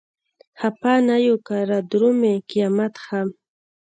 خپه 0.59 0.91
نه 1.07 1.15
يو 1.25 1.35
که 1.45 1.55
رادرومي 1.69 2.33
قيامت 2.49 2.93
هم 3.05 3.27